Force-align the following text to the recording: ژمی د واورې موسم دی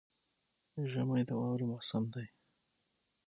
ژمی 0.91 1.21
د 1.27 1.31
واورې 1.39 1.65
موسم 1.71 2.03
دی 2.13 2.27